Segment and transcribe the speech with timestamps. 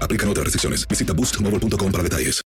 [0.00, 0.86] Aplican otras restricciones.
[0.88, 2.42] Visita boostmobile.com para detalles.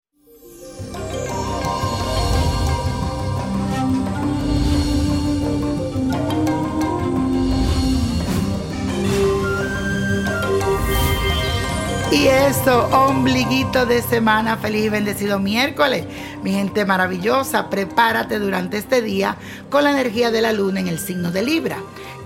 [12.11, 16.05] Y eso, ombliguito de semana, feliz y bendecido miércoles.
[16.43, 19.37] Mi gente maravillosa, prepárate durante este día
[19.69, 21.77] con la energía de la luna en el signo de Libra,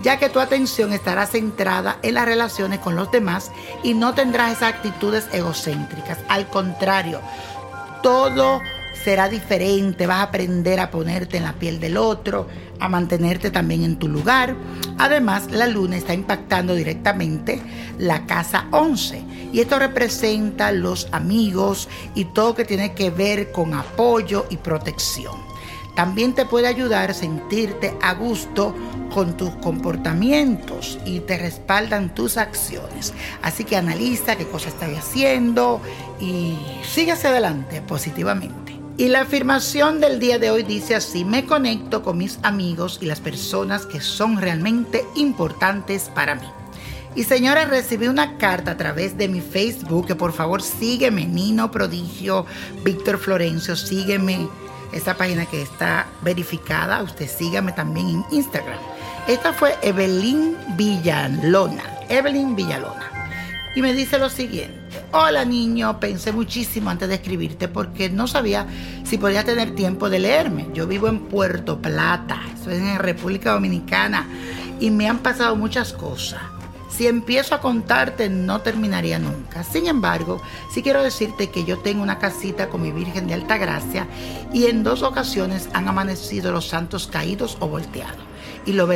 [0.06, 3.50] ya que tu atención estará centrada en las relaciones con los demás
[3.82, 6.18] y no tendrás esas actitudes egocéntricas.
[6.28, 7.20] Al contrario,
[8.04, 8.60] todo
[9.02, 12.46] será diferente, vas a aprender a ponerte en la piel del otro,
[12.78, 14.54] a mantenerte también en tu lugar.
[14.96, 17.60] Además, la luna está impactando directamente
[17.98, 23.74] la casa 11 y esto representa los amigos y todo que tiene que ver con
[23.74, 25.55] apoyo y protección.
[25.96, 28.74] También te puede ayudar a sentirte a gusto
[29.12, 33.14] con tus comportamientos y te respaldan tus acciones.
[33.42, 35.80] Así que analiza qué cosa estás haciendo
[36.20, 36.54] y
[36.86, 38.78] sigue hacia adelante positivamente.
[38.98, 43.06] Y la afirmación del día de hoy dice así, me conecto con mis amigos y
[43.06, 46.46] las personas que son realmente importantes para mí.
[47.14, 51.70] Y señora, recibí una carta a través de mi Facebook, que por favor sígueme, Nino
[51.70, 52.44] Prodigio,
[52.84, 54.46] Víctor Florencio, sígueme,
[54.92, 58.78] esta página que está verificada, usted sígame también en Instagram.
[59.26, 63.10] Esta fue Evelyn Villalona, Evelyn Villalona.
[63.74, 64.78] Y me dice lo siguiente.
[65.12, 68.66] Hola niño, pensé muchísimo antes de escribirte porque no sabía
[69.04, 70.68] si podía tener tiempo de leerme.
[70.74, 74.26] Yo vivo en Puerto Plata, es en República Dominicana,
[74.80, 76.40] y me han pasado muchas cosas.
[76.96, 79.62] Si empiezo a contarte no terminaría nunca.
[79.64, 80.40] Sin embargo,
[80.72, 84.06] sí quiero decirte que yo tengo una casita con mi Virgen de Alta Gracia
[84.50, 88.16] y en dos ocasiones han amanecido los santos caídos o volteados
[88.64, 88.88] y, lo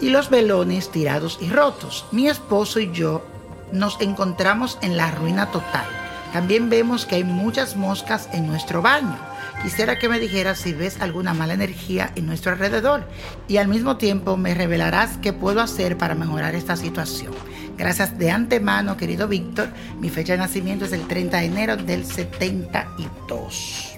[0.00, 2.06] y los velones tirados y rotos.
[2.12, 3.26] Mi esposo y yo
[3.72, 6.03] nos encontramos en la ruina total.
[6.34, 9.16] También vemos que hay muchas moscas en nuestro baño.
[9.62, 13.04] Quisiera que me dijeras si ves alguna mala energía en nuestro alrededor
[13.46, 17.32] y al mismo tiempo me revelarás qué puedo hacer para mejorar esta situación.
[17.78, 19.68] Gracias de antemano, querido Víctor.
[20.00, 23.94] Mi fecha de nacimiento es el 30 de enero del 72.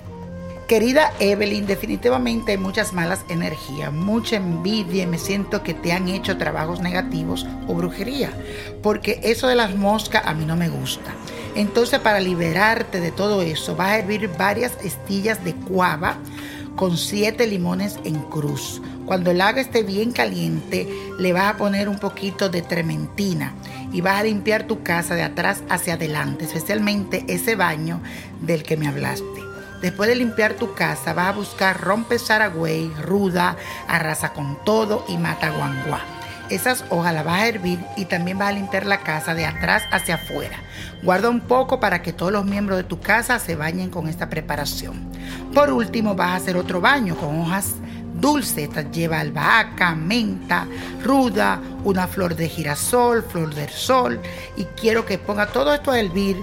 [0.68, 6.08] Querida Evelyn, definitivamente hay muchas malas energías, mucha envidia y me siento que te han
[6.08, 8.30] hecho trabajos negativos o brujería,
[8.82, 11.14] porque eso de las moscas a mí no me gusta.
[11.56, 16.18] Entonces para liberarte de todo eso vas a hervir varias estillas de cuava
[16.76, 18.82] con siete limones en cruz.
[19.06, 20.86] Cuando el agua esté bien caliente,
[21.18, 23.54] le vas a poner un poquito de trementina
[23.90, 28.02] y vas a limpiar tu casa de atrás hacia adelante, especialmente ese baño
[28.42, 29.24] del que me hablaste.
[29.80, 33.56] Después de limpiar tu casa, vas a buscar rompe saragüey, ruda,
[33.88, 36.15] arrasa con todo y mata guanguá.
[36.48, 39.82] Esas hojas las vas a hervir y también vas a limpiar la casa de atrás
[39.90, 40.58] hacia afuera.
[41.02, 44.30] Guarda un poco para que todos los miembros de tu casa se bañen con esta
[44.30, 45.10] preparación.
[45.52, 47.74] Por último, vas a hacer otro baño con hojas
[48.20, 48.68] dulces.
[48.68, 50.68] Esta lleva albahaca, menta,
[51.02, 54.20] ruda, una flor de girasol, flor del sol.
[54.56, 56.36] Y quiero que ponga todo esto a hervir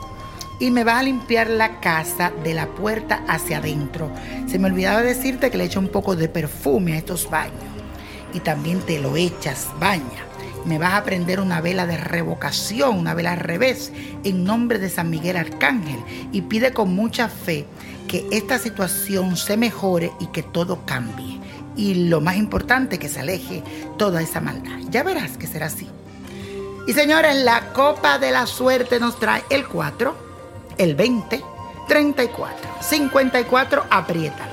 [0.60, 4.12] y me vas a limpiar la casa de la puerta hacia adentro.
[4.48, 7.73] Se me olvidaba decirte que le echo un poco de perfume a estos baños.
[8.34, 10.28] Y también te lo echas, baña.
[10.66, 13.92] Me vas a prender una vela de revocación, una vela al revés,
[14.24, 16.00] en nombre de San Miguel Arcángel.
[16.32, 17.66] Y pide con mucha fe
[18.08, 21.40] que esta situación se mejore y que todo cambie.
[21.76, 23.64] Y lo más importante, que se aleje
[23.98, 24.80] toda esa maldad.
[24.90, 25.90] Ya verás que será así.
[26.88, 30.24] Y señores, la copa de la suerte nos trae el 4
[30.78, 31.42] el 20,
[31.88, 34.53] 34, 54, apriétalo,